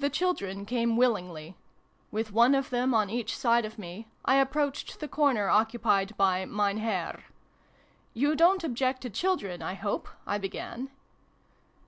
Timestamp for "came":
0.66-0.96